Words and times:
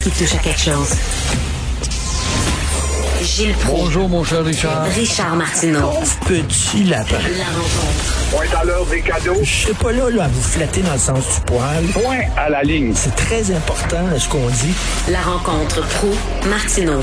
qui 0.00 0.10
touche 0.10 0.34
à 0.34 0.38
quelque 0.38 0.60
chose. 0.60 0.94
Gilles 3.22 3.52
Proulx. 3.52 3.82
Bonjour, 3.82 4.08
mon 4.08 4.24
cher 4.24 4.42
Richard. 4.42 4.84
Richard 4.86 5.36
Martineau. 5.36 5.92
Petit 6.26 6.84
lapin. 6.84 7.18
La 7.36 7.44
rencontre. 7.44 8.30
Point 8.30 8.58
à 8.58 8.64
l'heure 8.64 8.86
des 8.86 9.02
cadeaux. 9.02 9.40
Je 9.42 9.66
sais 9.66 9.74
pas 9.74 9.92
là, 9.92 10.08
là, 10.08 10.24
à 10.24 10.28
vous 10.28 10.40
flatter 10.40 10.80
dans 10.80 10.94
le 10.94 10.98
sens 10.98 11.22
du 11.34 11.40
poil. 11.44 11.84
Point 11.92 12.20
à 12.38 12.48
la 12.48 12.62
ligne. 12.62 12.92
C'est 12.94 13.14
très 13.14 13.54
important 13.54 14.06
ce 14.16 14.26
qu'on 14.26 14.48
dit. 14.48 14.74
La 15.10 15.20
rencontre 15.20 15.86
pro 15.86 16.08
martineau 16.48 17.02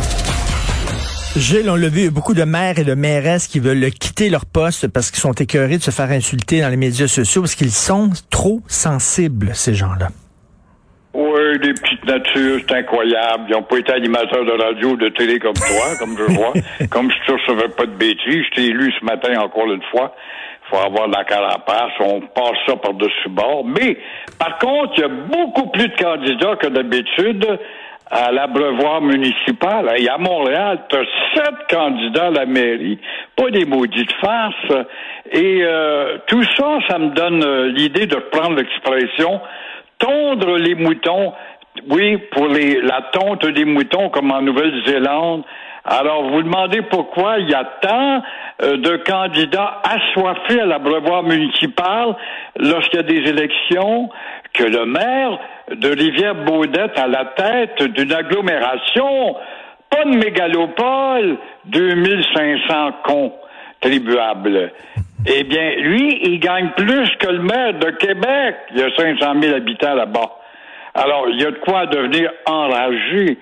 Gilles, 1.35 1.69
on 1.69 1.75
l'a 1.75 1.89
vu, 1.89 1.99
il 1.99 2.05
y 2.05 2.07
a 2.07 2.11
beaucoup 2.11 2.33
de 2.33 2.43
maires 2.45 2.79
et 2.79 2.83
de 2.83 2.95
mairesses 2.95 3.45
qui 3.45 3.59
veulent 3.59 3.91
quitter 3.91 4.31
leur 4.31 4.47
poste 4.47 4.87
parce 4.87 5.11
qu'ils 5.11 5.21
sont 5.21 5.33
écœurés 5.33 5.77
de 5.77 5.83
se 5.83 5.91
faire 5.91 6.09
insulter 6.09 6.61
dans 6.61 6.69
les 6.69 6.77
médias 6.77 7.07
sociaux 7.07 7.43
parce 7.43 7.53
qu'ils 7.53 7.71
sont 7.71 8.09
trop 8.31 8.63
sensibles, 8.67 9.51
ces 9.53 9.75
gens-là. 9.75 10.09
Des 11.55 11.73
petites 11.73 12.05
natures, 12.05 12.59
c'est 12.67 12.75
incroyable. 12.75 13.45
Ils 13.47 13.53
n'ont 13.53 13.63
pas 13.63 13.77
été 13.77 13.93
animateurs 13.93 14.43
de 14.43 14.51
radio 14.51 14.89
ou 14.89 14.97
de 14.97 15.09
télé 15.09 15.39
comme 15.39 15.53
toi, 15.53 15.95
comme 15.97 16.17
je 16.17 16.33
vois. 16.33 16.53
comme 16.91 17.09
je 17.09 17.31
ne 17.31 17.37
recevais 17.37 17.69
pas 17.69 17.85
de 17.85 17.95
bêtises, 17.95 18.43
je 18.49 18.55
t'ai 18.55 18.65
élu 18.65 18.91
ce 18.99 19.05
matin 19.05 19.39
encore 19.39 19.71
une 19.71 19.81
fois. 19.83 20.13
faut 20.69 20.77
avoir 20.77 21.07
de 21.07 21.15
la 21.15 21.23
carapace, 21.23 21.93
on 22.01 22.21
passe 22.21 22.57
ça 22.67 22.75
par-dessus 22.75 23.29
bord. 23.29 23.65
Mais, 23.65 23.97
par 24.37 24.57
contre, 24.57 24.93
il 24.97 25.01
y 25.01 25.03
a 25.03 25.07
beaucoup 25.07 25.69
plus 25.69 25.87
de 25.87 25.95
candidats 25.95 26.55
que 26.57 26.67
d'habitude 26.67 27.47
à 28.11 28.31
l'abreuvoir 28.31 29.01
municipal. 29.01 29.91
Et 29.97 30.07
à 30.09 30.17
Montréal, 30.17 30.79
tu 30.89 30.95
as 30.95 31.05
sept 31.35 31.55
candidats 31.69 32.27
à 32.27 32.31
la 32.31 32.45
mairie, 32.45 32.99
pas 33.35 33.49
des 33.49 33.65
maudites 33.65 34.13
farces. 34.21 34.85
Et 35.31 35.59
euh, 35.63 36.17
tout 36.27 36.43
ça, 36.55 36.79
ça 36.89 36.99
me 36.99 37.09
donne 37.09 37.43
euh, 37.43 37.69
l'idée 37.69 38.05
de 38.05 38.15
prendre 38.15 38.55
l'expression 38.55 39.41
tondre 39.99 40.57
les 40.57 40.75
moutons, 40.75 41.33
oui, 41.89 42.17
pour 42.31 42.47
les, 42.47 42.81
la 42.81 43.03
tonte 43.13 43.45
des 43.45 43.65
moutons 43.65 44.09
comme 44.09 44.31
en 44.31 44.41
Nouvelle-Zélande. 44.41 45.43
Alors, 45.85 46.29
vous 46.29 46.43
demandez 46.43 46.81
pourquoi 46.81 47.39
il 47.39 47.49
y 47.49 47.53
a 47.53 47.63
tant 47.81 48.21
euh, 48.61 48.77
de 48.77 48.97
candidats 48.97 49.81
assoiffés 49.83 50.59
à 50.59 50.65
l'abreuvoir 50.65 51.23
municipal 51.23 52.15
lorsqu'il 52.57 52.97
y 52.97 52.99
a 52.99 53.03
des 53.03 53.29
élections 53.29 54.09
que 54.53 54.63
le 54.63 54.85
maire 54.85 55.39
de 55.73 55.89
Rivière-Baudette 55.89 56.97
à 56.97 57.07
la 57.07 57.25
tête 57.37 57.83
d'une 57.83 58.11
agglomération, 58.11 59.35
pas 59.89 60.03
de 60.03 60.17
mégalopole, 60.17 61.37
2500 61.65 62.91
contribuables. 63.79 64.71
Eh 65.25 65.43
bien, 65.43 65.75
lui, 65.77 66.19
il 66.23 66.39
gagne 66.39 66.69
plus 66.77 67.09
que 67.17 67.27
le 67.27 67.39
maire 67.39 67.73
de 67.73 67.89
Québec. 67.91 68.55
Il 68.71 68.79
y 68.79 68.83
a 68.83 68.95
500 68.95 69.41
000 69.41 69.55
habitants 69.55 69.95
là-bas. 69.95 70.31
Alors, 70.93 71.27
il 71.29 71.41
y 71.41 71.45
a 71.45 71.51
de 71.51 71.59
quoi 71.59 71.85
devenir 71.87 72.31
enragé. 72.45 73.37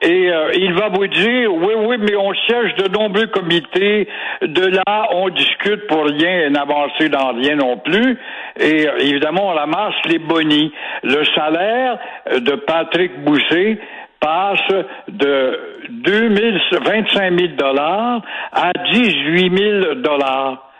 Et 0.00 0.30
euh, 0.30 0.50
il 0.54 0.72
va 0.74 0.88
vous 0.88 1.06
dire, 1.06 1.54
oui, 1.54 1.74
oui, 1.76 1.96
mais 1.98 2.16
on 2.16 2.32
siège 2.34 2.74
de 2.76 2.88
nombreux 2.88 3.26
comités. 3.26 4.08
De 4.42 4.66
là, 4.66 5.08
on 5.12 5.28
discute 5.28 5.86
pour 5.86 6.04
rien 6.04 6.46
et 6.46 6.50
n'avancer 6.50 7.08
dans 7.08 7.32
rien 7.32 7.56
non 7.56 7.78
plus. 7.78 8.18
Et 8.58 8.88
euh, 8.88 8.98
évidemment, 8.98 9.48
on 9.48 9.54
ramasse 9.54 9.94
les 10.08 10.18
bonis. 10.18 10.72
Le 11.04 11.24
salaire 11.36 11.98
de 12.36 12.54
Patrick 12.56 13.24
Bousset 13.24 13.78
passe 14.20 14.60
de 15.08 15.58
2000, 15.88 16.60
25 16.84 17.38
000 17.38 17.52
dollars 17.56 18.22
à 18.52 18.72
18 18.92 19.58
000 19.58 19.94
dollars. 19.96 20.71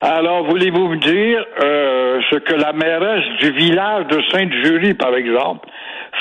Alors, 0.00 0.44
voulez-vous 0.44 0.90
me 0.90 0.96
dire 0.98 1.44
euh, 1.60 2.20
ce 2.30 2.36
que 2.36 2.54
la 2.54 2.72
mairesse 2.72 3.24
du 3.40 3.50
village 3.50 4.06
de 4.06 4.22
Sainte-Julie, 4.30 4.94
par 4.94 5.12
exemple, 5.16 5.68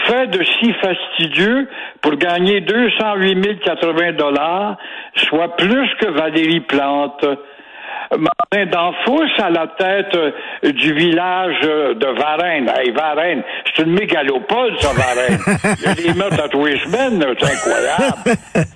fait 0.08 0.26
de 0.28 0.44
si 0.44 0.74
fastidieux 0.74 1.70
pour 2.02 2.16
gagner 2.16 2.62
208 2.62 3.60
080 3.60 4.14
dollars, 4.14 4.78
soit 5.16 5.56
plus 5.58 5.88
que 6.02 6.08
Valérie 6.08 6.62
Plante? 6.62 7.24
Martin 8.18 8.66
Danfous 8.68 9.28
à 9.38 9.50
la 9.50 9.68
tête 9.68 10.18
du 10.64 10.94
village 10.94 11.60
de 11.62 12.08
Varennes. 12.20 12.72
Hey, 12.76 12.92
Varennes, 12.92 13.44
c'est 13.66 13.84
une 13.84 13.94
mégalopole, 13.94 14.80
ça, 14.80 14.90
Varennes. 14.94 15.40
Il 15.78 15.84
y 15.84 15.88
a 15.88 15.94
des 16.14 16.18
meurtres 16.18 16.44
à 16.44 16.48
tous 16.48 16.66
les 16.66 16.78
semaines, 16.80 17.22
c'est 17.38 17.52
incroyable. 17.52 18.40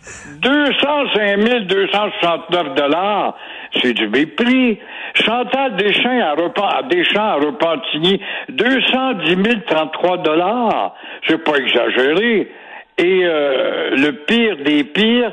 205 0.42 1.68
269 1.68 2.76
dollars, 2.76 3.36
c'est 3.80 3.94
du 3.94 4.08
mépris. 4.08 4.80
Chantal 5.14 5.76
Deschamps 5.76 6.22
à, 6.22 6.32
Repen, 6.32 6.88
Deschamps 6.90 7.22
à 7.22 7.36
Repentigny, 7.36 8.22
210 8.50 9.64
033 9.68 10.18
dollars. 10.18 10.96
C'est 11.28 11.44
pas 11.44 11.58
exagéré. 11.58 12.52
Et 12.98 13.22
euh, 13.24 13.96
le 13.96 14.12
pire 14.26 14.58
des 14.64 14.84
pires, 14.84 15.32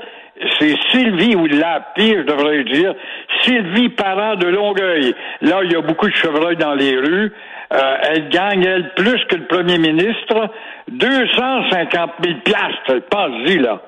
c'est 0.58 0.76
Sylvie, 0.90 1.34
ou 1.34 1.46
la 1.46 1.80
pire, 1.94 2.22
je 2.22 2.32
devrais 2.32 2.64
dire, 2.64 2.94
Sylvie 3.42 3.90
Parent 3.90 4.36
de 4.36 4.46
Longueuil. 4.46 5.14
Là, 5.42 5.60
il 5.64 5.72
y 5.72 5.76
a 5.76 5.80
beaucoup 5.80 6.08
de 6.08 6.14
chevreuils 6.14 6.56
dans 6.56 6.74
les 6.74 6.96
rues. 6.96 7.32
Euh, 7.72 7.96
elle 8.02 8.28
gagne, 8.30 8.64
elle, 8.64 8.94
plus 8.94 9.22
que 9.26 9.36
le 9.36 9.46
premier 9.46 9.78
ministre, 9.78 10.48
250 10.88 12.10
000 12.24 12.38
piastres. 12.44 13.06
Pense-y, 13.10 13.58
là. 13.58 13.82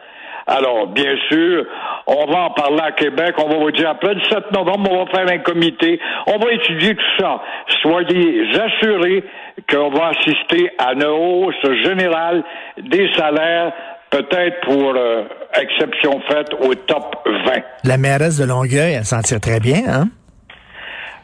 Alors, 0.50 0.88
bien 0.88 1.15
sûr, 1.28 1.65
on 2.09 2.27
va 2.27 2.38
en 2.47 2.50
parler 2.50 2.81
à 2.83 2.91
Québec. 2.91 3.37
On 3.38 3.49
va 3.49 3.56
vous 3.56 3.71
dire 3.71 3.88
après 3.88 4.15
le 4.15 4.21
7 4.28 4.50
novembre, 4.50 4.91
on 4.91 5.05
va 5.05 5.11
faire 5.12 5.33
un 5.33 5.38
comité. 5.38 6.00
On 6.27 6.38
va 6.38 6.53
étudier 6.53 6.97
tout 6.97 7.22
ça. 7.22 7.41
Soyez 7.81 8.43
assurés 8.60 9.22
qu'on 9.71 9.91
va 9.91 10.09
assister 10.09 10.72
à 10.77 10.94
une 10.94 11.05
hausse 11.05 11.55
générale 11.84 12.43
des 12.83 13.09
salaires 13.16 13.72
peut-être 14.10 14.60
pour 14.62 14.93
euh, 14.97 15.22
exception 15.55 16.21
faite 16.28 16.53
au 16.60 16.75
top 16.75 17.16
20. 17.47 17.53
La 17.84 17.97
mairesse 17.97 18.39
de 18.39 18.44
Longueuil, 18.44 18.94
elle 18.94 19.05
s'en 19.05 19.21
tire 19.22 19.41
très 19.41 19.60
bien, 19.60 19.83
hein? 19.89 20.09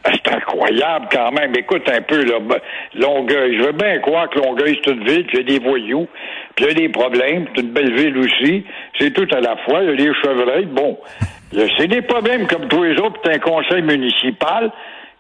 C'est 0.05 0.33
incroyable 0.33 1.09
quand 1.11 1.33
même. 1.33 1.53
Écoute 1.57 1.83
un 1.93 2.01
peu, 2.01 2.23
là, 2.25 2.39
ben, 2.41 2.59
Longueuil. 2.95 3.59
Je 3.59 3.65
veux 3.65 3.73
bien 3.73 3.99
croire 3.99 4.31
que 4.31 4.39
Longueuil, 4.39 4.79
c'est 4.85 4.93
une 4.93 5.05
ville, 5.05 5.27
a 5.35 5.43
des 5.43 5.59
voyous, 5.59 6.07
puis 6.57 6.65
il 6.65 6.69
y 6.69 6.71
a 6.71 6.75
des 6.75 6.89
problèmes. 6.89 7.47
C'est 7.55 7.63
une 7.63 7.71
belle 7.71 7.95
ville 7.95 8.19
aussi. 8.19 8.65
C'est 8.99 9.13
tout 9.13 9.29
à 9.35 9.41
la 9.41 9.57
fois. 9.59 9.83
Il 9.83 9.91
y 9.91 9.93
a 9.93 9.97
des 9.97 10.15
chevreuils. 10.23 10.67
Bon, 10.67 10.99
c'est 11.79 11.87
des 11.87 12.03
problèmes 12.03 12.47
comme 12.47 12.67
tous 12.67 12.83
les 12.83 12.99
autres. 12.99 13.21
C'est 13.23 13.35
un 13.35 13.39
conseil 13.39 13.83
municipal. 13.83 14.73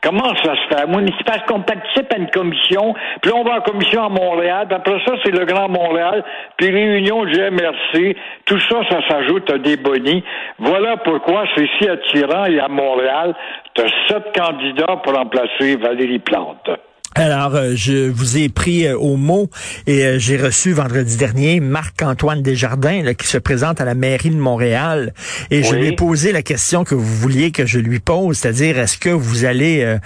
Comment 0.02 0.34
ça 0.36 0.54
se 0.54 0.74
fait? 0.74 0.86
Municipal, 0.86 1.42
qu'on 1.48 1.62
participe 1.62 2.12
à 2.12 2.18
une 2.18 2.30
commission, 2.30 2.94
puis 3.22 3.32
on 3.32 3.42
va 3.42 3.56
en 3.56 3.60
commission 3.60 4.04
à 4.04 4.08
Montréal, 4.08 4.66
puis 4.68 4.76
après 4.76 5.00
ça, 5.04 5.14
c'est 5.24 5.32
le 5.32 5.44
Grand 5.46 5.68
Montréal, 5.68 6.22
puis 6.56 6.70
réunion 6.70 7.24
du 7.24 7.36
MRC. 7.36 8.14
Tout 8.44 8.60
ça, 8.60 8.82
ça 8.88 9.00
s'ajoute 9.08 9.50
à 9.50 9.58
des 9.58 9.76
bonis. 9.76 10.22
Voilà 10.58 10.98
pourquoi 10.98 11.44
c'est 11.56 11.66
si 11.78 11.88
attirant, 11.88 12.44
et 12.44 12.60
à 12.60 12.68
Montréal, 12.68 13.34
tu 13.74 13.82
as 13.82 13.88
sept 14.06 14.38
candidats 14.38 14.96
pour 15.02 15.14
remplacer 15.14 15.76
Valérie 15.76 16.20
Plante. 16.20 16.70
Alors, 17.18 17.54
euh, 17.54 17.72
je 17.74 18.10
vous 18.10 18.36
ai 18.36 18.50
pris 18.50 18.86
euh, 18.86 18.94
au 18.94 19.16
mot 19.16 19.48
et 19.86 20.04
euh, 20.04 20.18
j'ai 20.18 20.36
reçu 20.36 20.72
vendredi 20.72 21.16
dernier 21.16 21.60
Marc-Antoine 21.60 22.42
Desjardins 22.42 23.02
là, 23.02 23.14
qui 23.14 23.26
se 23.26 23.38
présente 23.38 23.80
à 23.80 23.86
la 23.86 23.94
mairie 23.94 24.28
de 24.28 24.36
Montréal. 24.36 25.14
Et 25.50 25.62
je 25.62 25.74
lui 25.74 25.86
ai 25.86 25.92
posé 25.92 26.30
la 26.30 26.42
question 26.42 26.84
que 26.84 26.94
vous 26.94 27.16
vouliez 27.16 27.52
que 27.52 27.64
je 27.64 27.78
lui 27.78 28.00
pose, 28.00 28.36
c'est-à-dire 28.36 28.78
est-ce 28.78 28.98
que 28.98 29.08
vous 29.08 29.46
allez 29.46 29.96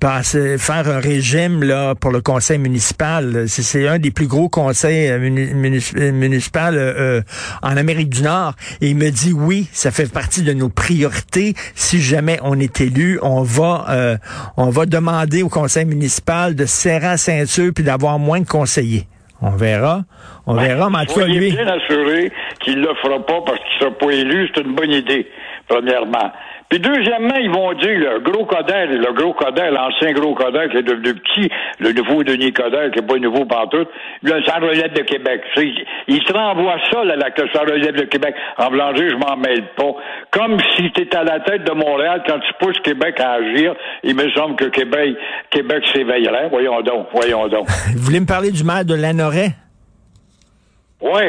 passer, 0.00 0.58
faire 0.58 0.88
un 0.88 0.98
régime 0.98 1.62
là 1.62 1.94
pour 1.94 2.10
le 2.10 2.20
conseil 2.20 2.58
municipal? 2.58 3.44
C'est 3.46 3.86
un 3.86 4.00
des 4.00 4.10
plus 4.10 4.26
gros 4.26 4.48
conseils 4.48 5.16
municipaux 5.20 6.58
en 7.62 7.76
Amérique 7.76 8.10
du 8.10 8.22
Nord. 8.22 8.54
Et 8.80 8.90
il 8.90 8.96
me 8.96 9.10
dit 9.10 9.32
oui, 9.32 9.68
ça 9.72 9.92
fait 9.92 10.10
partie 10.10 10.42
de 10.42 10.52
nos 10.52 10.68
priorités. 10.68 11.54
Si 11.76 12.00
jamais 12.00 12.40
on 12.42 12.58
est 12.58 12.80
élu, 12.80 13.20
on 13.22 13.42
va 13.42 14.18
on 14.56 14.70
va 14.70 14.86
demander 14.86 15.42
au 15.42 15.48
conseil 15.48 15.84
municipal 15.84 16.07
de 16.54 16.64
serrer 16.66 17.06
la 17.06 17.16
ceinture 17.16 17.72
puis 17.74 17.84
d'avoir 17.84 18.18
moins 18.18 18.40
de 18.40 18.46
conseillers. 18.46 19.06
On 19.40 19.50
verra. 19.50 20.02
On 20.46 20.54
ben, 20.54 20.62
verra, 20.62 20.90
mais 20.90 20.98
en 20.98 21.04
tout 21.04 21.20
cas, 21.20 21.26
lui. 21.26 21.52
bien 21.52 21.66
assuré 21.66 22.32
qu'il 22.60 22.80
ne 22.80 22.88
le 22.88 22.94
fera 23.02 23.24
pas 23.24 23.40
parce 23.46 23.58
qu'il 23.60 23.74
ne 23.74 23.80
sera 23.80 23.98
pas 23.98 24.10
élu. 24.10 24.50
C'est 24.54 24.62
une 24.62 24.74
bonne 24.74 24.90
idée, 24.90 25.28
premièrement. 25.68 26.32
Puis 26.68 26.80
deuxièmement, 26.80 27.36
ils 27.40 27.50
vont 27.50 27.72
dire 27.74 27.98
le 27.98 28.20
gros 28.20 28.44
Coder, 28.44 28.86
le 28.86 29.12
gros 29.14 29.32
Coder, 29.32 29.70
l'ancien 29.70 30.12
gros 30.12 30.34
Coder 30.34 30.68
qui 30.70 30.76
est 30.78 30.82
devenu 30.82 31.14
petit, 31.14 31.50
le 31.80 31.92
nouveau 31.92 32.22
Denis 32.22 32.52
Coder 32.52 32.90
qui 32.92 33.00
n'est 33.00 33.06
pas 33.06 33.18
nouveau 33.18 33.46
partout, 33.46 33.86
le 34.22 34.42
ça 34.44 34.56
relève 34.56 34.92
de 34.92 35.02
Québec. 35.02 35.42
Il 36.08 36.22
se 36.22 36.32
renvoie 36.32 36.76
ça, 36.90 37.04
là, 37.04 37.16
la, 37.16 37.30
que 37.30 37.42
ça 37.52 37.60
relève 37.60 37.96
de 37.96 38.04
Québec. 38.04 38.34
En 38.58 38.70
Blanger, 38.70 39.08
je 39.08 39.16
m'en 39.16 39.36
mêle 39.36 39.64
pas. 39.76 39.94
Comme 40.30 40.58
si 40.76 40.90
tu 40.92 41.02
étais 41.02 41.16
à 41.16 41.24
la 41.24 41.40
tête 41.40 41.64
de 41.64 41.72
Montréal, 41.72 42.22
quand 42.26 42.38
tu 42.38 42.52
pousses 42.60 42.80
Québec 42.80 43.18
à 43.18 43.32
agir, 43.32 43.74
il 44.02 44.14
me 44.14 44.30
semble 44.32 44.56
que 44.56 44.66
Québec, 44.66 45.16
Québec 45.50 45.84
s'éveillerait. 45.94 46.48
Voyons 46.50 46.82
donc, 46.82 47.06
voyons 47.12 47.48
donc. 47.48 47.66
Vous 47.96 48.02
voulez 48.02 48.20
me 48.20 48.26
parler 48.26 48.50
du 48.50 48.62
maire 48.62 48.84
de 48.84 48.94
Lanoret? 48.94 49.52
Oui. 51.00 51.22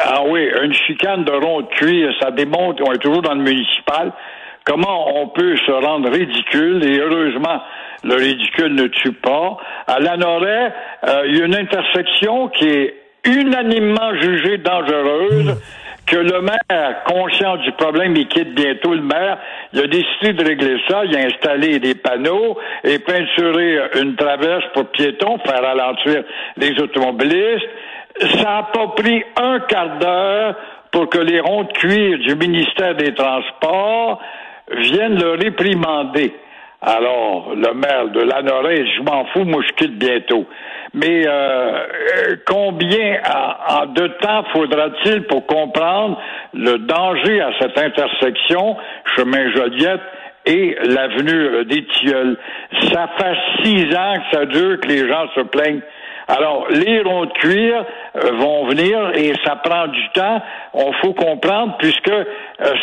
Ah 0.00 0.22
oui, 0.24 0.48
une 0.62 0.72
chicane 0.72 1.24
de 1.24 1.32
rond 1.32 1.62
de 1.62 1.66
cuir, 1.66 2.12
ça 2.20 2.30
démontre, 2.30 2.82
on 2.86 2.92
est 2.92 2.98
toujours 2.98 3.20
dans 3.20 3.34
le 3.34 3.42
municipal, 3.42 4.12
comment 4.68 5.20
on 5.20 5.28
peut 5.28 5.56
se 5.56 5.72
rendre 5.72 6.10
ridicule, 6.10 6.84
et 6.84 6.98
heureusement, 6.98 7.62
le 8.04 8.14
ridicule 8.14 8.74
ne 8.74 8.86
tue 8.88 9.12
pas. 9.12 9.56
À 9.86 9.98
Lanoret, 9.98 10.72
euh, 11.08 11.22
il 11.26 11.38
y 11.38 11.42
a 11.42 11.46
une 11.46 11.56
intersection 11.56 12.48
qui 12.48 12.68
est 12.68 12.94
unanimement 13.24 14.14
jugée 14.20 14.58
dangereuse. 14.58 15.60
Que 16.06 16.16
le 16.16 16.40
maire, 16.40 17.04
conscient 17.04 17.56
du 17.58 17.70
problème, 17.72 18.16
il 18.16 18.28
quitte 18.28 18.54
bientôt 18.54 18.94
le 18.94 19.02
maire. 19.02 19.36
Il 19.74 19.80
a 19.80 19.86
décidé 19.88 20.32
de 20.32 20.42
régler 20.42 20.80
ça. 20.88 21.04
Il 21.04 21.14
a 21.14 21.26
installé 21.26 21.80
des 21.80 21.94
panneaux 21.96 22.56
et 22.82 22.98
peinturé 22.98 23.78
une 24.00 24.16
traverse 24.16 24.64
pour 24.72 24.86
piétons, 24.86 25.38
faire 25.44 25.60
ralentir 25.62 26.24
les 26.56 26.80
automobilistes. 26.80 27.68
Ça 28.20 28.42
n'a 28.42 28.68
pas 28.72 28.86
pris 28.96 29.22
un 29.36 29.60
quart 29.60 29.98
d'heure 29.98 30.54
pour 30.92 31.10
que 31.10 31.18
les 31.18 31.40
ronds 31.40 31.64
de 31.64 31.72
cuir 31.72 32.18
du 32.20 32.34
ministère 32.36 32.94
des 32.94 33.12
Transports 33.12 34.18
viennent 34.76 35.18
le 35.18 35.32
réprimander. 35.32 36.32
Alors, 36.80 37.54
le 37.56 37.74
maire 37.74 38.08
de 38.08 38.20
Lanoret, 38.20 38.84
je 38.96 39.02
m'en 39.02 39.24
fous, 39.26 39.44
moi 39.44 39.62
je 39.66 39.72
quitte 39.74 39.98
bientôt. 39.98 40.46
Mais 40.94 41.24
euh, 41.26 42.36
combien 42.46 43.20
en, 43.68 43.86
deux 43.86 44.10
temps 44.20 44.44
faudra-t-il 44.52 45.24
pour 45.24 45.44
comprendre 45.46 46.20
le 46.54 46.78
danger 46.78 47.40
à 47.40 47.50
cette 47.60 47.76
intersection, 47.76 48.76
chemin 49.16 49.50
Joliette 49.54 50.00
et 50.46 50.76
l'avenue 50.84 51.64
des 51.64 51.84
Tilleuls? 51.84 52.38
Ça 52.92 53.08
fait 53.18 53.36
six 53.64 53.94
ans 53.96 54.14
que 54.14 54.36
ça 54.36 54.46
dure, 54.46 54.80
que 54.80 54.88
les 54.88 55.08
gens 55.08 55.26
se 55.34 55.40
plaignent 55.40 55.82
alors, 56.28 56.66
les 56.68 57.00
ronds 57.00 57.24
de 57.24 57.32
cuir 57.32 57.78
euh, 57.78 57.84
vont 58.38 58.66
venir 58.68 59.10
et 59.14 59.32
ça 59.44 59.56
prend 59.56 59.86
du 59.88 60.08
temps. 60.14 60.40
On 60.74 60.92
faut 60.94 61.12
comprendre 61.12 61.76
puisque 61.78 62.08
euh, 62.08 62.24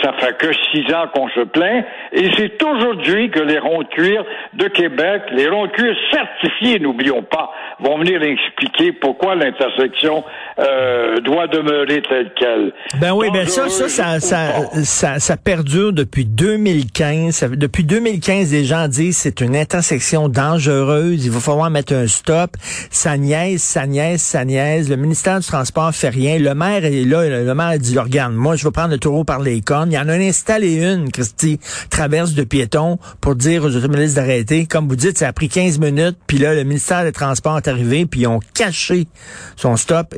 ça 0.01 0.13
fait 0.19 0.37
que 0.37 0.53
six 0.71 0.93
ans 0.93 1.07
qu'on 1.13 1.27
se 1.29 1.41
plaint 1.41 1.85
et 2.11 2.29
c'est 2.37 2.61
aujourd'hui 2.63 3.29
que 3.29 3.39
les 3.39 3.59
ronds 3.59 3.81
de 3.81 3.87
cuir 3.87 4.23
de 4.53 4.67
Québec, 4.67 5.23
les 5.31 5.49
ronds 5.49 5.67
de 5.67 5.71
cuir 5.71 5.95
certifiés, 6.11 6.79
n'oublions 6.79 7.23
pas, 7.23 7.51
vont 7.79 7.97
venir 7.99 8.21
expliquer 8.23 8.93
pourquoi 8.93 9.35
l'intersection 9.35 10.23
euh, 10.59 11.17
doit 11.17 11.47
demeurer 11.47 12.01
telle 12.01 12.31
qu'elle. 12.33 12.71
Ben 13.01 13.11
oui, 13.13 13.27
ben 13.33 13.45
ça, 13.47 13.67
ça, 13.67 14.19
ça, 14.19 14.49
ça, 14.83 15.19
ça, 15.19 15.37
perdure 15.37 15.91
depuis 15.91 16.25
2015. 16.25 17.51
depuis 17.57 17.83
2015, 17.83 18.53
les 18.53 18.63
gens 18.63 18.87
disent 18.87 19.17
c'est 19.17 19.41
une 19.41 19.55
intersection 19.55 20.29
dangereuse. 20.29 21.25
Il 21.25 21.31
va 21.31 21.39
falloir 21.39 21.69
mettre 21.69 21.93
un 21.93 22.07
stop. 22.07 22.51
Ça 22.61 23.17
niaise, 23.17 23.61
ça 23.61 23.85
niaise, 23.85 24.21
ça 24.21 24.45
niaise. 24.45 24.89
Le 24.89 24.95
ministère 24.95 25.24
du 25.25 25.47
Transport 25.47 25.93
fait 25.93 26.09
rien. 26.09 26.37
Le 26.37 26.53
maire 26.53 26.85
est 26.85 27.03
là. 27.03 27.27
Le 27.27 27.55
maire 27.55 27.77
dit, 27.79 27.97
regarde, 27.97 28.33
moi, 28.33 28.55
je 28.55 28.63
vais 28.63 28.71
prendre 28.71 28.91
le 28.91 28.97
taureau 28.97 29.23
par 29.23 29.39
les 29.39 29.61
cornes. 29.61 29.91
Il 29.91 29.95
y 29.95 29.99
en 29.99 30.07
a 30.07 30.13
installé 30.13 30.75
une, 30.75 31.11
Christy, 31.11 31.59
traverse 31.89 32.33
de 32.33 32.43
piétons 32.43 32.99
pour 33.21 33.35
dire 33.35 33.63
aux 33.63 33.75
automobilistes 33.75 34.15
d'arrêter. 34.15 34.65
Comme 34.65 34.87
vous 34.87 34.95
dites, 34.95 35.17
ça 35.17 35.27
a 35.27 35.33
pris 35.33 35.49
15 35.49 35.79
minutes. 35.79 36.17
Puis 36.27 36.37
là, 36.37 36.53
le 36.53 36.63
ministère 36.63 37.03
des 37.03 37.11
Transports 37.11 37.57
est 37.57 37.67
arrivé, 37.67 38.05
puis 38.05 38.21
ils 38.21 38.27
ont 38.27 38.39
caché 38.53 39.07
son 39.55 39.75
stop. 39.77 40.13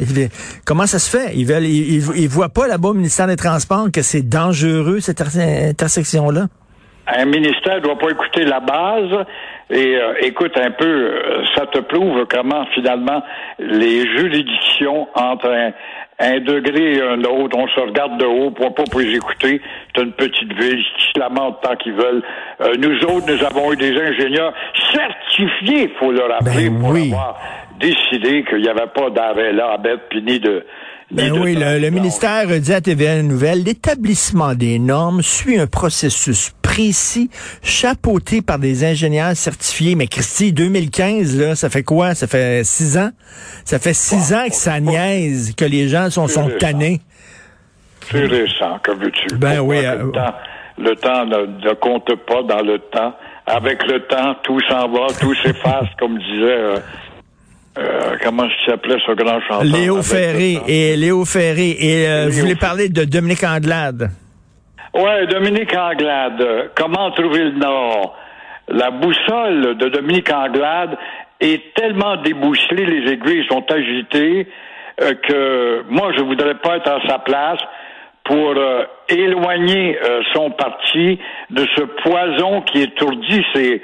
Comment 0.66 0.88
ça 0.88 1.00
se 1.00 1.10
fait? 1.10 1.34
Ils 1.36 1.46
veulent, 1.46 1.66
ils, 1.66 2.28
voient 2.28 2.50
pas 2.50 2.68
là-bas 2.68 2.90
au 2.90 2.94
ministère 2.94 3.28
des 3.28 3.38
Transports 3.38 3.90
que 3.92 4.02
c'est 4.02 4.24
dangereux, 4.24 5.00
cette 5.00 5.22
intersection-là? 5.22 6.48
Un 7.08 7.26
ministère 7.26 7.82
doit 7.82 7.98
pas 7.98 8.10
écouter 8.10 8.44
la 8.44 8.60
base 8.60 9.26
et 9.70 9.96
euh, 9.96 10.14
écoute 10.22 10.58
un 10.58 10.72
peu, 10.72 10.86
euh, 10.86 11.44
ça 11.56 11.66
te 11.66 11.80
prouve 11.80 12.26
comment 12.30 12.66
finalement 12.74 13.22
les 13.60 14.06
juridictions 14.18 15.08
entre 15.14 15.50
un, 16.20 16.40
degré 16.40 16.96
et 16.96 17.02
un 17.02 17.22
autre, 17.24 17.58
on 17.58 17.68
se 17.68 17.80
regarde 17.80 18.18
de 18.18 18.26
haut, 18.26 18.52
pour 18.52 18.74
pas 18.74 18.84
pour 18.90 19.00
les 19.00 19.16
écouter. 19.16 19.62
C'est 19.96 20.04
une 20.04 20.14
petite 20.14 20.54
ville, 20.54 20.84
qui 20.98 21.04
se 21.14 21.20
lamentent 21.20 21.62
tant 21.62 21.76
qu'ils 21.76 21.94
veulent. 21.94 22.24
Euh, 22.62 22.74
nous 22.78 22.98
autres, 23.06 23.32
nous 23.32 23.44
avons 23.46 23.74
eu 23.74 23.78
des 23.78 23.96
ingénieurs 24.00 24.54
certifiés, 24.94 25.94
faut 26.00 26.12
le 26.12 26.24
rappeler, 26.24 26.70
ben 26.70 26.80
pour 26.80 26.96
avoir 26.96 27.40
décidé 27.80 28.44
qu'il 28.44 28.62
n'y 28.62 28.70
avait 28.70 28.88
pas 28.88 29.10
d'arrêt 29.10 29.54
là 29.54 29.74
à 29.74 29.78
bête, 29.78 30.02
puis 30.10 30.22
ni 30.22 30.40
de 30.40 30.66
ben 31.10 31.32
oui, 31.32 31.56
le, 31.58 31.90
ministère 31.90 32.48
dit 32.60 32.74
à 32.74 32.82
TVA 32.82 33.22
Nouvelle, 33.24 33.64
l'établissement 33.64 34.56
des 34.56 34.78
normes 34.78 35.22
suit 35.22 35.58
un 35.58 35.66
processus 35.66 36.52
précis, 36.78 37.30
chapeauté 37.64 38.42
par 38.44 38.60
des 38.60 38.86
ingénieurs 38.86 39.36
certifiés. 39.36 39.96
Mais 39.96 40.08
Christy, 40.08 40.54
2015, 40.54 41.40
là, 41.40 41.56
ça 41.56 41.70
fait 41.70 41.82
quoi? 41.82 42.14
Ça 42.14 42.28
fait 42.28 42.64
six 42.64 42.98
ans? 42.98 43.10
Ça 43.66 43.80
fait 43.80 43.96
six 43.96 44.34
ans 44.34 44.48
que 44.48 44.54
ça 44.54 44.80
niaise, 44.80 45.56
que 45.56 45.66
les 45.66 45.88
gens 45.88 46.12
sont, 46.12 46.28
sont 46.28 46.50
tannés. 46.60 47.02
C'est 48.12 48.26
récent, 48.26 48.78
que 48.84 48.92
veux-tu? 48.92 49.36
Ben 49.38 49.60
oui. 49.60 49.82
Le 49.82 49.88
euh, 49.88 50.12
temps, 50.12 50.34
le 50.78 50.96
temps 50.96 51.26
ne, 51.26 51.74
compte 51.74 52.16
pas 52.28 52.44
dans 52.44 52.62
le 52.62 52.78
temps. 52.78 53.16
Avec 53.48 53.84
le 53.88 54.02
temps, 54.06 54.36
tout 54.44 54.60
s'en 54.70 54.88
va, 54.90 55.08
tout 55.20 55.34
s'efface, 55.44 55.88
comme 56.00 56.18
disait... 56.20 56.44
Euh, 56.44 56.80
euh, 57.80 58.16
comment 58.24 58.48
s'appelait 58.66 58.98
ce 59.06 59.12
grand 59.14 59.40
chanteur? 59.42 59.64
Léo 59.64 60.02
Ferré. 60.02 60.60
Et 60.68 60.96
Léo 60.96 61.26
Ferré. 61.26 61.76
Et 61.80 62.08
euh, 62.08 62.28
vous 62.28 62.40
voulez 62.40 62.56
parler 62.56 62.90
de 62.90 63.04
Dominique 63.04 63.44
Anglade? 63.44 64.10
Oui, 64.98 65.28
Dominique 65.28 65.76
Anglade. 65.76 66.72
Comment 66.76 67.12
trouver 67.12 67.44
le 67.44 67.52
Nord? 67.52 68.18
La 68.68 68.90
boussole 68.90 69.78
de 69.78 69.90
Dominique 69.90 70.34
Anglade 70.34 70.98
est 71.40 71.74
tellement 71.76 72.18
débousselée, 72.18 72.86
les 72.86 73.14
aiguilles 73.14 73.46
sont 73.48 73.64
agitées, 73.72 74.48
euh, 75.02 75.14
que 75.14 75.84
moi, 75.88 76.12
je 76.18 76.24
voudrais 76.24 76.56
pas 76.56 76.78
être 76.78 76.90
à 76.90 77.08
sa 77.08 77.20
place 77.20 77.60
pour 78.24 78.56
éloigner 79.08 79.98
son 80.34 80.50
parti 80.52 81.18
de 81.50 81.66
ce 81.78 81.82
poison 82.04 82.62
qui 82.64 82.82
étourdit 82.82 83.46
ses 83.54 83.82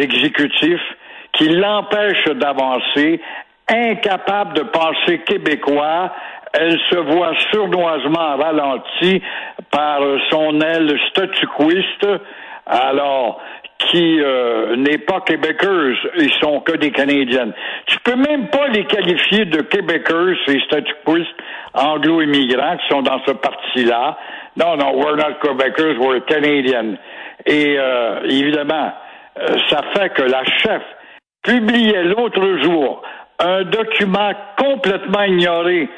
exécutifs 0.00 0.96
qui 1.32 1.48
l'empêche 1.48 2.24
d'avancer, 2.24 3.20
incapable 3.68 4.54
de 4.54 4.62
penser 4.62 5.18
québécois, 5.26 6.12
elle 6.58 6.78
se 6.90 6.96
voit 6.96 7.32
sournoisement 7.52 8.36
ralentie 8.36 9.22
par 9.70 10.00
son 10.30 10.60
aile 10.60 10.98
statuquiste, 11.10 12.06
alors 12.66 13.40
qui 13.78 14.20
euh, 14.20 14.74
n'est 14.76 14.98
pas 14.98 15.20
québécoise, 15.20 15.96
ils 16.18 16.32
sont 16.40 16.60
que 16.60 16.76
des 16.76 16.90
Canadiennes. 16.90 17.52
Tu 17.86 17.98
peux 18.00 18.16
même 18.16 18.48
pas 18.48 18.68
les 18.68 18.84
qualifier 18.86 19.44
de 19.44 19.60
québécoises, 19.62 20.36
ces 20.46 20.58
statuquistes 20.60 21.36
anglo-immigrants 21.74 22.78
qui 22.78 22.88
sont 22.88 23.02
dans 23.02 23.20
ce 23.26 23.32
parti-là. 23.32 24.16
Non, 24.56 24.76
non, 24.76 24.96
we're 24.96 25.16
not 25.16 25.38
Quebecers, 25.42 25.98
we're 25.98 26.24
Canadian. 26.24 26.96
Et 27.44 27.76
euh, 27.78 28.20
évidemment, 28.24 28.92
euh, 29.38 29.46
ça 29.68 29.82
fait 29.94 30.08
que 30.14 30.22
la 30.22 30.42
chef 30.44 30.82
publiait 31.42 32.04
l'autre 32.04 32.62
jour 32.62 33.02
un 33.38 33.64
document 33.64 34.32
complètement 34.56 35.22
ignoré 35.22 35.88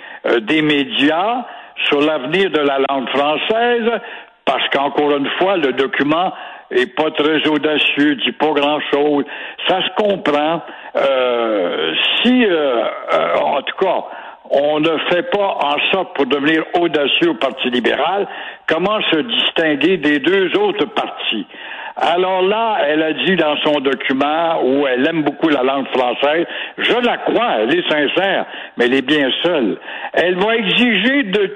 des 0.40 0.62
médias 0.62 1.44
sur 1.86 2.00
l'avenir 2.00 2.50
de 2.50 2.60
la 2.60 2.78
langue 2.88 3.08
française, 3.08 3.90
parce 4.44 4.68
qu'encore 4.70 5.16
une 5.16 5.28
fois, 5.38 5.56
le 5.56 5.72
document 5.72 6.32
est 6.70 6.94
pas 6.94 7.10
très 7.10 7.46
audacieux, 7.48 8.16
dit 8.16 8.32
pas 8.32 8.52
grand-chose. 8.52 9.24
Ça 9.68 9.80
se 9.82 10.02
comprend. 10.02 10.62
Euh, 10.96 11.94
si, 12.22 12.44
euh, 12.44 12.84
en 13.42 13.62
tout 13.62 13.76
cas, 13.78 14.04
on 14.50 14.80
ne 14.80 14.96
fait 15.10 15.30
pas 15.30 15.58
en 15.62 15.76
sorte 15.92 16.14
pour 16.14 16.26
devenir 16.26 16.64
audacieux 16.80 17.30
au 17.30 17.34
Parti 17.34 17.70
libéral, 17.70 18.26
comment 18.66 19.00
se 19.10 19.18
distinguer 19.18 19.98
des 19.98 20.18
deux 20.18 20.56
autres 20.58 20.86
partis? 20.86 21.46
Alors 22.00 22.42
là, 22.42 22.78
elle 22.86 23.02
a 23.02 23.12
dit 23.12 23.34
dans 23.34 23.56
son 23.64 23.80
document 23.80 24.62
où 24.62 24.86
elle 24.86 25.04
aime 25.06 25.22
beaucoup 25.22 25.48
la 25.48 25.64
langue 25.64 25.88
française, 25.88 26.46
je 26.78 26.94
la 27.04 27.16
crois, 27.18 27.56
elle 27.60 27.74
est 27.76 27.88
sincère, 27.88 28.46
mais 28.76 28.86
elle 28.86 28.94
est 28.94 29.06
bien 29.06 29.28
seule. 29.42 29.76
Elle 30.12 30.36
va 30.36 30.56
exiger 30.56 31.24
de, 31.24 31.50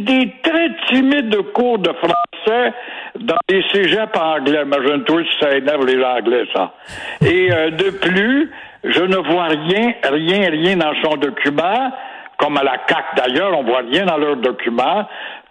des 0.00 0.32
très 0.44 0.70
timides 0.86 1.36
cours 1.52 1.80
de 1.80 1.90
français 1.94 2.72
dans 3.18 3.38
les 3.50 3.64
cégeps 3.72 4.16
anglais. 4.16 4.62
Imagine-toi 4.62 5.22
si 5.24 5.38
ça 5.40 5.56
énerve 5.56 5.84
les 5.84 6.02
anglais, 6.04 6.44
ça. 6.54 6.72
Et 7.26 7.52
euh, 7.52 7.70
de 7.70 7.90
plus, 7.90 8.52
je 8.84 9.02
ne 9.02 9.16
vois 9.16 9.46
rien, 9.46 9.94
rien, 10.04 10.50
rien 10.50 10.76
dans 10.76 10.94
son 11.02 11.16
document 11.16 11.90
comme 12.38 12.56
à 12.56 12.62
la 12.62 12.78
CAC 12.78 13.04
d'ailleurs, 13.16 13.58
on 13.58 13.64
voit 13.64 13.80
rien 13.80 14.06
dans 14.06 14.16
leur 14.16 14.36
document, 14.36 15.06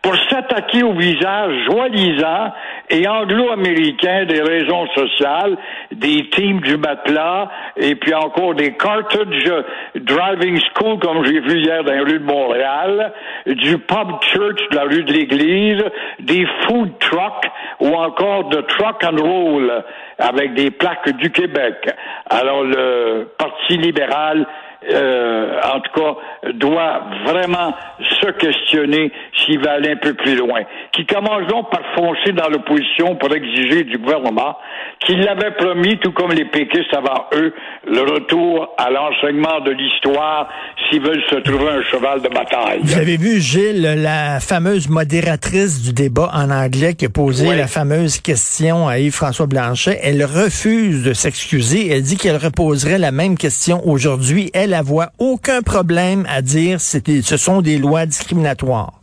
pour 0.08 0.16
s'attaquer 0.30 0.84
au 0.84 0.94
visage 0.94 1.54
joalisant 1.70 2.54
et 2.90 3.06
anglo-américain 3.10 4.24
des 4.24 4.42
raisons 4.42 4.88
sociales, 4.96 5.58
des 5.92 6.30
teams 6.30 6.62
du 6.62 6.78
matelas, 6.78 7.50
et 7.76 7.96
puis 7.96 8.14
encore 8.14 8.56
des 8.56 8.72
Carthage 8.78 9.52
Driving 9.96 10.62
School, 10.74 11.00
comme 11.00 11.26
j'ai 11.26 11.42
vu 11.42 11.60
hier 11.60 11.84
dans 11.84 11.92
la 11.92 12.04
rue 12.04 12.20
de 12.20 12.24
Montréal, 12.24 13.12
du 13.48 13.80
pub 13.80 14.24
church 14.32 14.70
de 14.72 14.76
la 14.78 14.84
rue 14.84 15.04
de 15.04 15.12
l'Église, 15.12 15.84
des 16.22 16.48
food 16.62 16.98
trucks 17.00 17.52
ou 17.82 17.94
encore 17.94 18.46
de 18.46 18.62
truck 18.62 19.04
and 19.04 19.22
roll 19.22 19.84
avec 20.20 20.54
des 20.54 20.72
plaques 20.72 21.18
du 21.18 21.32
Québec. 21.32 21.90
Alors 22.30 22.64
le 22.64 23.28
Parti 23.38 23.76
libéral 23.76 24.48
euh, 24.90 25.60
en 25.64 25.80
tout 25.80 25.92
cas, 26.00 26.52
doit 26.54 27.02
vraiment 27.26 27.74
se 28.22 28.32
questionner 28.32 29.12
s'il 29.34 29.60
va 29.60 29.74
aller 29.74 29.92
un 29.92 29.98
peu 29.98 30.14
plus 30.14 30.36
loin. 30.36 30.62
Qui 30.94 31.06
commence 31.06 31.48
donc 31.48 31.70
par 31.70 31.82
foncer 31.96 32.32
dans 32.34 32.50
l'opposition 32.50 33.16
pour 33.16 33.34
exiger 33.34 33.84
du 33.84 33.98
gouvernement 33.98 34.58
qu'il 35.06 35.20
l'avait 35.20 35.52
promis, 35.52 35.98
tout 36.00 36.12
comme 36.12 36.32
les 36.32 36.46
péquistes 36.46 36.94
avant 36.94 37.26
eux, 37.34 37.54
le 37.88 38.02
retour 38.02 38.76
à 38.78 38.90
l'enseignement 38.90 39.62
de 39.62 39.72
l'histoire 39.72 40.50
s'ils 40.90 41.02
veulent 41.02 41.24
se 41.30 41.36
trouver 41.38 41.70
un 41.70 41.84
cheval 41.84 42.22
de 42.22 42.30
bataille. 42.30 42.80
Vous 42.82 42.98
avez 42.98 43.18
vu, 43.18 43.40
Gilles, 43.40 43.82
la 43.98 44.40
fameuse 44.40 44.90
modératrice 44.90 45.82
du 45.82 45.94
débat 45.94 46.30
en 46.34 46.50
anglais 46.50 46.96
qui 46.96 47.06
a 47.06 47.10
posé 47.10 47.56
la 47.56 47.68
fameuse 47.68 48.20
question 48.20 48.88
à 48.88 49.00
Yves-François 49.00 49.48
Blanchet. 49.48 50.00
Elle 50.02 50.24
refuse 50.24 51.04
de 51.04 51.14
s'excuser. 51.14 51.92
Elle 51.92 52.02
dit 52.02 52.18
qu'elle 52.18 52.38
reposerait 52.38 52.98
la 52.98 53.12
même 53.12 53.38
question 53.38 53.82
aujourd'hui. 53.88 54.50
Elle, 54.54 54.67
elle 54.74 54.84
voit 54.84 55.10
aucun 55.20 55.62
problème 55.62 56.26
à 56.30 56.42
dire 56.42 56.78
que 56.78 57.22
ce 57.22 57.38
sont 57.38 57.62
des 57.62 57.78
lois 57.78 58.06
discriminatoires. 58.06 58.94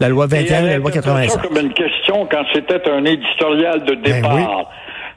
La 0.00 0.08
loi 0.08 0.26
21, 0.26 0.62
la 0.62 0.78
loi 0.78 0.90
85. 0.90 1.42
comme 1.42 1.58
une 1.58 1.72
question 1.72 2.26
quand 2.30 2.44
c'était 2.52 2.90
un 2.90 3.04
éditorial 3.04 3.84
de 3.84 3.94
ben 3.94 4.02
départ. 4.02 4.70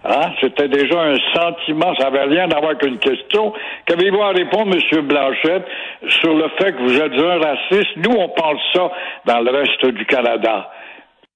Hein? 0.05 0.31
C'était 0.39 0.67
déjà 0.67 1.01
un 1.01 1.17
sentiment, 1.33 1.95
ça 1.95 2.11
n'avait 2.11 2.25
rien 2.25 2.49
à 2.51 2.59
voir 2.59 2.77
qu'une 2.77 2.99
question. 2.99 3.53
Qu'avez-vous 3.87 4.21
à 4.21 4.29
répondre, 4.29 4.75
M. 4.75 5.01
Blanchette, 5.07 5.65
sur 6.21 6.35
le 6.35 6.47
fait 6.59 6.73
que 6.73 6.81
vous 6.83 6.95
êtes 6.95 7.13
un 7.13 7.39
raciste? 7.39 7.97
Nous, 7.97 8.11
on 8.11 8.29
pense 8.29 8.59
ça 8.73 8.91
dans 9.25 9.39
le 9.39 9.51
reste 9.51 9.85
du 9.85 10.05
Canada. 10.05 10.69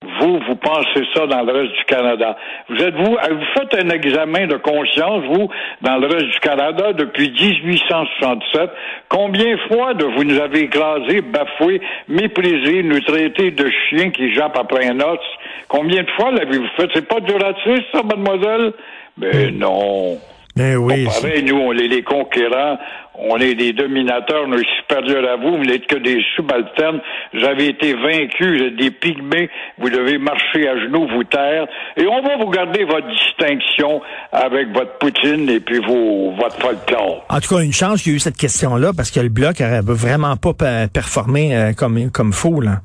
Vous, 0.01 0.39
vous 0.47 0.55
pensez 0.55 1.03
ça 1.13 1.27
dans 1.27 1.43
le 1.43 1.51
reste 1.51 1.73
du 1.73 1.83
Canada. 1.83 2.37
Vous 2.69 2.77
êtes 2.77 2.95
vous, 2.95 3.17
vous 3.17 3.45
faites 3.53 3.83
un 3.83 3.89
examen 3.89 4.47
de 4.47 4.55
conscience, 4.55 5.23
vous, 5.25 5.49
dans 5.81 5.97
le 5.97 6.07
reste 6.07 6.27
du 6.27 6.39
Canada 6.39 6.93
depuis 6.93 7.29
1867. 7.31 8.69
Combien 9.09 9.55
de 9.55 9.59
fois 9.67 9.93
de 9.93 10.05
vous 10.05 10.23
nous 10.23 10.39
avez 10.39 10.61
écrasé, 10.61 11.21
bafoué, 11.21 11.81
méprisé, 12.07 12.81
nous 12.83 13.01
traité 13.01 13.51
de 13.51 13.69
chiens 13.69 14.09
qui 14.11 14.33
jappent 14.33 14.57
après 14.57 14.87
un 14.87 15.01
os? 15.01 15.19
Combien 15.67 16.03
de 16.03 16.09
fois 16.11 16.31
l'avez-vous 16.31 16.67
fait? 16.77 16.89
C'est 16.93 17.07
pas 17.07 17.19
du 17.19 17.33
racisme, 17.33 17.83
ça, 17.91 18.01
mademoiselle? 18.01 18.73
Mais 19.17 19.51
non. 19.51 20.17
Ben 20.59 20.75
oui. 20.75 21.05
pareil, 21.05 21.41
nous, 21.43 21.55
on 21.55 21.71
est 21.71 21.87
les 21.87 22.03
conquérants, 22.03 22.77
on 23.15 23.37
est 23.37 23.55
des 23.55 23.71
dominateurs, 23.71 24.43
on 24.45 24.51
est 24.51 24.67
supérieurs 24.77 25.31
à 25.31 25.37
vous, 25.37 25.55
vous 25.55 25.63
n'êtes 25.63 25.87
que 25.87 25.95
des 25.95 26.21
subalternes. 26.35 26.99
Vous 27.33 27.45
avez 27.45 27.69
été 27.69 27.93
vaincus, 27.93 28.59
vous 28.59 28.67
êtes 28.67 28.75
des 28.75 28.91
pygmées, 28.91 29.49
vous 29.77 29.89
devez 29.89 30.17
marcher 30.17 30.67
à 30.67 30.77
genoux, 30.77 31.07
vous 31.15 31.23
taire, 31.23 31.65
et 31.95 32.05
on 32.05 32.21
va 32.21 32.35
vous 32.35 32.49
garder 32.49 32.83
votre 32.83 33.07
distinction 33.07 34.01
avec 34.33 34.67
votre 34.73 34.97
Poutine 34.97 35.49
et 35.49 35.61
puis 35.61 35.79
vos, 35.79 36.31
votre 36.31 36.59
folklore. 36.59 37.25
En 37.29 37.39
tout 37.39 37.55
cas, 37.55 37.61
une 37.61 37.71
chance 37.71 38.03
qu'il 38.03 38.11
y 38.11 38.15
a 38.15 38.17
eu 38.17 38.19
cette 38.19 38.35
question-là, 38.35 38.91
parce 38.93 39.11
que 39.11 39.21
le 39.21 39.29
bloc 39.29 39.61
n'aurait 39.61 39.79
vraiment 39.81 40.35
pas 40.35 40.51
performé 40.93 41.55
euh, 41.55 41.71
comme, 41.71 42.11
comme 42.11 42.33
faux, 42.33 42.59
là. 42.59 42.81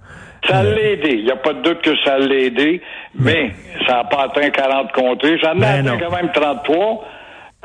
Ça 0.49 0.63
l'a 0.63 0.79
aidé. 0.79 1.15
Il 1.15 1.25
n'y 1.25 1.31
a 1.31 1.37
pas 1.37 1.55
de 1.55 1.63
doute 1.63 1.81
que 1.81 1.97
ça 2.05 2.19
l'a 2.19 2.35
aidé, 2.35 2.81
mais 3.19 3.53
ça 3.87 3.95
n'a 3.95 4.05
pas 4.05 4.25
atteint 4.25 4.51
40 4.51 4.93
comtés. 4.93 5.39
Ça 5.41 5.55
en 5.55 5.57
a 5.57 5.81
ben 5.81 5.87
atteint 5.87 5.99
quand 5.99 6.17
même 6.17 6.31
33. 6.33 7.05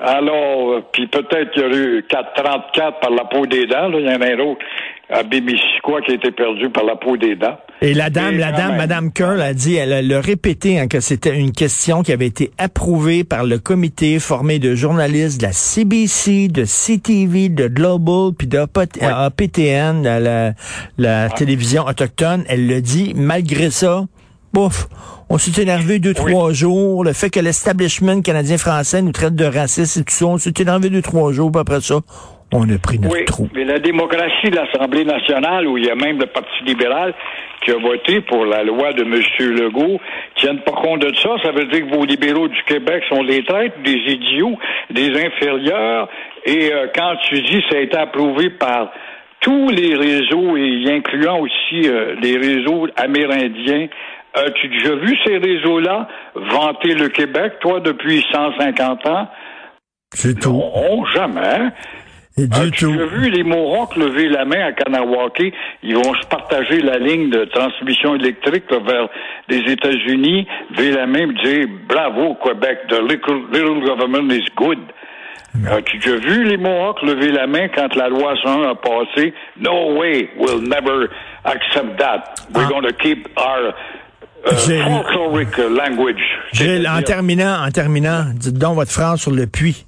Alors, 0.02 0.72
euh, 0.72 0.84
puis 0.92 1.08
peut-être 1.08 1.52
qu'il 1.52 1.62
y 1.62 1.66
a 1.66 1.70
eu 1.70 2.06
434 2.10 3.00
par 3.00 3.12
la 3.12 3.26
peau 3.26 3.46
des 3.46 3.68
dents. 3.68 3.92
Il 3.94 4.06
y 4.06 4.10
en 4.10 4.22
a 4.22 4.26
un 4.26 4.40
autre 4.40 4.66
à 5.10 5.24
Bémisquois 5.24 6.02
qui 6.02 6.12
a 6.12 6.16
été 6.16 6.32
perdu 6.32 6.70
par 6.70 6.84
la 6.84 6.96
peau 6.96 7.18
des 7.18 7.36
dents. 7.36 7.58
Et 7.82 7.94
la 7.94 8.10
dame, 8.10 8.38
la 8.38 8.52
dame, 8.52 8.78
Madame 8.78 9.12
Curl 9.12 9.42
a 9.42 9.54
dit, 9.54 9.76
elle 9.76 10.14
a 10.14 10.22
répété 10.22 10.80
hein, 10.80 10.88
que 10.88 11.00
c'était 11.00 11.38
une 11.38 11.52
question 11.52 12.04
qui 12.04 12.12
avait 12.12 12.28
été 12.28 12.52
approuvée 12.58 13.24
par 13.24 13.46
le 13.46 13.58
comité 13.58 14.20
formé 14.20 14.60
de 14.60 14.76
journalistes 14.76 15.40
de 15.40 15.48
la 15.48 15.54
CBC, 15.54 16.50
de 16.50 16.66
CTV, 16.66 17.50
de 17.50 17.68
Global, 17.68 18.32
puis 18.38 18.48
de 18.48 18.60
APTN, 18.60 20.04
la, 20.04 20.54
la 20.98 21.30
télévision 21.30 21.86
autochtone. 21.86 22.44
Elle 22.48 22.68
le 22.68 22.82
dit. 22.82 23.14
Malgré 23.16 23.70
ça, 23.70 24.06
bouf, 24.54 24.88
on 25.30 25.38
s'est 25.38 25.62
énervé 25.62 26.00
deux, 26.00 26.14
trois 26.14 26.54
jours. 26.54 27.04
Le 27.04 27.14
fait 27.14 27.30
que 27.30 27.40
l'establishment 27.40 28.22
canadien-français 28.22 29.02
nous 29.02 29.12
traite 29.12 29.36
de 29.36 29.46
racistes 29.46 29.98
et 29.98 30.04
tout 30.04 30.14
ça, 30.14 30.26
on 30.26 30.38
s'est 30.38 30.54
énervé 30.60 30.90
deux, 30.90 31.02
trois 31.02 31.32
jours, 31.32 31.52
puis 31.52 31.62
après 31.62 31.82
ça, 31.82 31.96
on 32.52 32.68
a 32.70 32.78
pris 32.80 32.98
notre 33.00 33.42
oui, 33.42 33.50
Mais 33.54 33.64
la 33.64 33.80
démocratie 33.80 34.50
de 34.50 34.56
l'Assemblée 34.56 35.06
nationale, 35.06 35.68
où 35.68 35.78
il 35.78 35.86
y 35.86 35.90
a 35.90 35.96
même 35.96 36.20
le 36.20 36.26
Parti 36.26 36.64
libéral 36.66 37.14
qui 37.64 37.72
a 37.72 37.78
voté 37.78 38.22
pour 38.22 38.46
la 38.46 38.64
loi 38.64 38.94
de 38.94 39.04
M. 39.04 39.22
Legault, 39.56 40.00
tiennent 40.36 40.62
pas 40.62 40.72
compte 40.72 41.02
de 41.02 41.14
ça. 41.18 41.30
Ça 41.44 41.52
veut 41.52 41.66
dire 41.66 41.88
que 41.88 41.96
vos 41.96 42.06
libéraux 42.06 42.48
du 42.48 42.64
Québec 42.64 43.04
sont 43.10 43.24
des 43.24 43.44
traîtres, 43.44 43.76
des 43.84 43.98
idiots, 44.08 44.58
des 44.90 45.12
inférieurs. 45.12 46.10
Et 46.46 46.72
euh, 46.74 46.88
quand 46.96 47.16
tu 47.28 47.42
dis 47.42 47.62
ça 47.70 47.78
a 47.78 47.82
été 47.82 47.98
approuvé 47.98 48.50
par 48.50 48.92
tous 49.42 49.70
les 49.70 49.96
réseaux, 49.96 50.58
et 50.58 50.86
incluant 50.92 51.40
aussi 51.40 51.88
euh, 51.88 52.16
les 52.22 52.38
réseaux 52.38 52.88
amérindiens, 52.96 53.88
As-tu 54.34 54.68
déjà 54.70 54.96
vu 54.96 55.18
ces 55.26 55.38
réseaux-là 55.38 56.08
vanter 56.36 56.94
le 56.94 57.10
Québec, 57.10 57.54
toi, 57.62 57.80
depuis 57.80 58.24
150 58.32 59.06
ans? 59.08 59.28
C'est 60.14 60.40
tout. 60.40 60.52
Non, 60.54 61.06
jamais. 61.06 61.72
As-tu 62.52 62.92
déjà 62.92 63.06
vu 63.06 63.30
les 63.30 63.44
Mohawks 63.44 63.96
lever 63.98 64.30
la 64.30 64.46
main 64.46 64.68
à 64.68 64.72
Kanawake? 64.72 65.54
Ils 65.84 65.96
vont 65.96 66.14
se 66.14 66.28
partager 66.28 66.80
la 66.82 66.98
ligne 66.98 67.30
de 67.30 67.46
transmission 67.46 68.16
électrique 68.16 68.72
vers 68.72 69.10
les 69.50 69.72
États-Unis, 69.72 70.48
lever 70.72 70.92
la 70.92 71.06
main 71.06 71.30
et 71.30 71.44
dire 71.44 71.68
bravo 71.88 72.36
Québec, 72.36 72.80
the 72.88 73.02
little, 73.02 73.82
government 73.86 74.32
is 74.32 74.46
good. 74.56 74.80
As-tu 75.68 75.98
déjà 75.98 76.16
vu 76.16 76.44
les 76.44 76.58
Mohawks 76.58 77.02
lever 77.02 77.32
la 77.32 77.48
main 77.48 77.68
quand 77.70 77.94
la 77.96 78.08
loi 78.08 78.36
101 78.44 78.70
a 78.70 78.76
passé? 78.76 79.34
No 79.58 79.96
way, 79.96 80.30
we'll 80.38 80.62
never 80.62 81.10
accept 81.44 81.98
that. 81.98 82.40
We're 82.54 82.66
ah. 82.66 82.70
going 82.70 82.84
to 82.84 82.94
keep 82.94 83.28
our 83.36 83.74
language. 85.70 86.22
Gilles, 86.54 86.88
en 86.88 87.02
terminant, 87.02 87.66
en 87.66 87.72
terminant, 87.72 88.26
dites 88.34 88.58
donc 88.58 88.76
votre 88.76 88.92
phrase 88.92 89.22
sur 89.22 89.32
le 89.32 89.48
puits. 89.48 89.86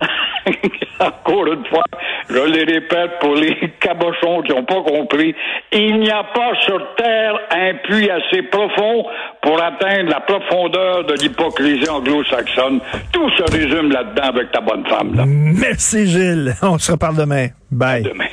Encore 1.00 1.46
une 1.46 1.64
fois, 1.66 1.82
je 2.28 2.38
les 2.38 2.64
répète 2.64 3.18
pour 3.20 3.34
les 3.34 3.54
cabochons 3.80 4.42
qui 4.42 4.52
n'ont 4.52 4.64
pas 4.64 4.82
compris, 4.82 5.34
il 5.72 6.00
n'y 6.00 6.10
a 6.10 6.22
pas 6.22 6.52
sur 6.64 6.78
Terre 6.96 7.34
un 7.50 7.74
puits 7.82 8.10
assez 8.10 8.42
profond 8.42 9.04
pour 9.42 9.62
atteindre 9.62 10.10
la 10.10 10.20
profondeur 10.20 11.04
de 11.04 11.14
l'hypocrisie 11.14 11.88
anglo-saxonne. 11.88 12.80
Tout 13.12 13.28
se 13.30 13.42
résume 13.52 13.90
là-dedans 13.90 14.28
avec 14.28 14.52
ta 14.52 14.60
bonne 14.60 14.86
femme. 14.86 15.24
Merci 15.26 16.06
Gilles. 16.06 16.54
On 16.62 16.78
se 16.78 16.92
reparle 16.92 17.16
demain. 17.16 17.48
Bye. 17.70 18.02
demain. 18.02 18.26